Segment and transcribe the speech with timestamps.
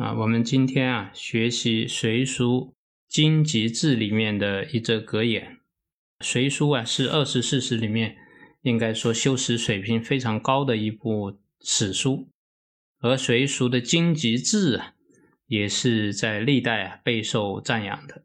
[0.00, 2.74] 啊，我们今天啊学习《隋书
[3.06, 5.58] 经籍志》里面的一则格言。
[6.24, 8.16] 《隋书》啊是二十四史里面
[8.62, 12.30] 应该说修史水平非常高的一部史书，
[13.00, 14.94] 而《隋书》的经籍志啊
[15.46, 18.24] 也是在历代啊备受赞扬的。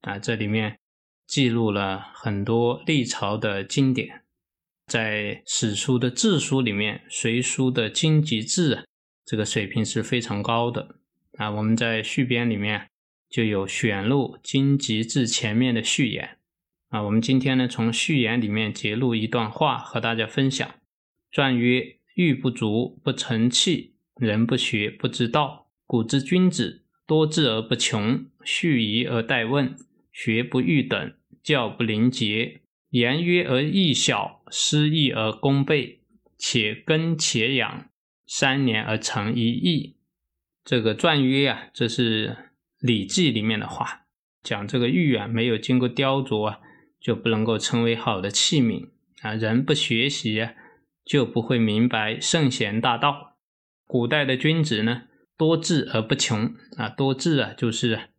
[0.00, 0.76] 啊，这里面。
[1.24, 4.22] 记录了很多历朝的经典，
[4.86, 8.84] 在史书的志书里面，《隋书》的经籍志啊，
[9.24, 10.96] 这个水平是非常高的
[11.38, 11.50] 啊。
[11.50, 12.88] 我们在序编里面
[13.28, 16.38] 就有选录经籍志前面的序言
[16.88, 17.02] 啊。
[17.02, 20.68] 我们今天呢，从序言里面截录一段话和大家分享。
[21.30, 25.70] 传曰：“欲不足，不成器；人不学，不知道。
[25.86, 29.74] 古之君子，多智而不穷，蓄疑而待问，
[30.12, 35.98] 学不欲等。”教不灵节，言约而义小，失义而功倍，
[36.38, 37.90] 且耕且养，
[38.28, 39.96] 三年而成一义。
[40.64, 42.28] 这个传约啊，这是
[42.78, 44.06] 《礼记》里面的话，
[44.42, 46.60] 讲这个玉啊，没有经过雕琢啊，
[47.00, 48.88] 就不能够成为好的器皿
[49.22, 49.34] 啊。
[49.34, 50.54] 人不学习啊，
[51.04, 53.36] 就不会明白圣贤大道。
[53.86, 55.02] 古代的君子呢，
[55.36, 58.10] 多智而不穷啊，多智啊，就是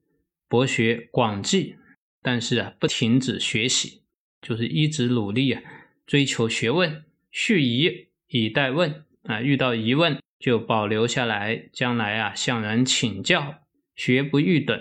[0.48, 1.78] 博学广记。
[2.22, 4.04] 但是啊，不停止学习，
[4.42, 5.62] 就是一直努力啊，
[6.06, 13.62] 追求学问，蓄疑以待问啊，遇到疑问就保留下来，将来啊向人请教，
[13.96, 14.78] 学不逾等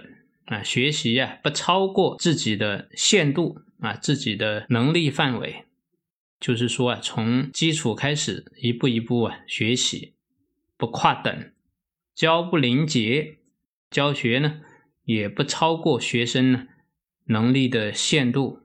[0.46, 5.66] 啊，学习啊不超过自己的限度啊，自己的能力范围，
[6.40, 10.14] 就是说啊，从基础开始一步一步啊学习，
[10.76, 11.52] 不跨等，
[12.12, 13.36] 教不临节，
[13.88, 14.62] 教学呢
[15.04, 16.66] 也不超过学生呢。
[17.26, 18.58] 能力的限度，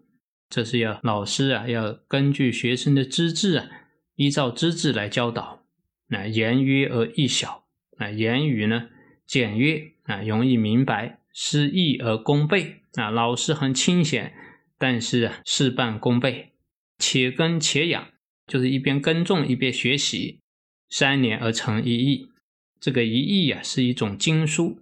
[0.50, 3.70] 这是要老师啊，要根据学生的资质啊，
[4.16, 5.67] 依照资质来教导。
[6.10, 7.66] 啊，言约而易小，
[7.98, 8.90] 啊，言语呢
[9.26, 13.10] 简约啊，容易明白，失意而功倍啊。
[13.10, 14.34] 老师很清闲，
[14.78, 16.54] 但是啊，事半功倍。
[16.98, 18.10] 且耕且养，
[18.48, 20.40] 就是一边耕种一边学习，
[20.90, 22.30] 三年而成一艺。
[22.80, 24.80] 这个一艺啊，是一种经书。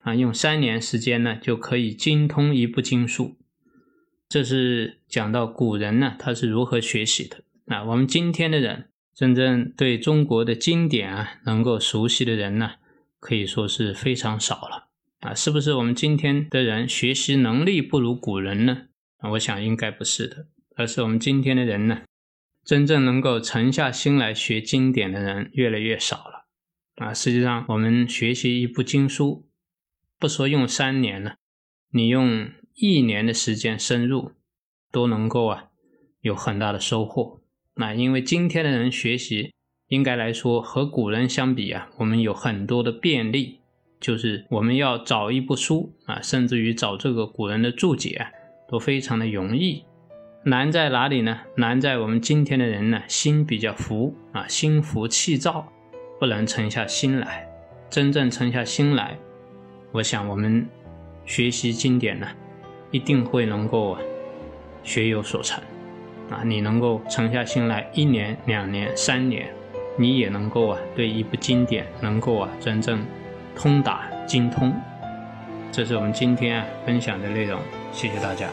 [0.00, 3.36] 啊，用三年时间呢，就可以精通一部经书。
[4.28, 7.42] 这是讲到古人呢，他是如何学习的。
[7.66, 8.88] 啊，我们今天的人，
[9.18, 12.74] 真正对中国的经典啊，能够熟悉的人呢，
[13.18, 14.90] 可以说是非常少了。
[15.18, 18.86] 啊，是不是我们今天的人学习能力不如古人呢？
[19.16, 20.46] 啊，我想应该不是的，
[20.76, 22.02] 而是我们今天的人呢，
[22.64, 26.46] 真正能够沉下心来学经典的人越来越少了。
[27.04, 29.48] 啊，实际上我们学习一部经书。
[30.20, 31.34] 不说用三年了，
[31.90, 34.30] 你用一年的时间深入，
[34.92, 35.70] 都能够啊
[36.20, 37.42] 有很大的收获。
[37.80, 39.52] 那因为今天的人学习，
[39.86, 43.60] 应该来说和古人相比啊，我们有很多的便利，
[44.00, 48.26] 就是我们要找一部书啊，甚至于找这个古人的注解，
[48.68, 49.84] 都非常的容易。
[50.42, 51.38] 难在哪里呢？
[51.54, 55.72] 难在我们今天的人呢，心比较浮啊，心浮气躁，
[56.18, 57.48] 不能沉下心来，
[57.88, 59.16] 真正沉下心来。
[59.92, 60.66] 我想，我们
[61.24, 62.26] 学习经典呢，
[62.90, 63.96] 一定会能够
[64.82, 65.62] 学有所成
[66.30, 66.42] 啊！
[66.44, 69.48] 你能够沉下心来，一年、两年、三年，
[69.96, 73.04] 你也能够啊，对一部经典能够啊，真正
[73.56, 74.72] 通达精通。
[75.70, 77.60] 这是我们今天啊分享的内容，
[77.92, 78.48] 谢谢大家。